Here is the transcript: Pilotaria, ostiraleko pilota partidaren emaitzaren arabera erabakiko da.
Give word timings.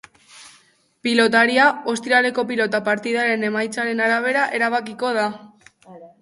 Pilotaria, 1.07 1.67
ostiraleko 1.93 2.45
pilota 2.53 2.79
partidaren 2.87 3.45
emaitzaren 3.51 4.03
arabera 4.07 4.49
erabakiko 4.61 5.13
da. 5.21 5.29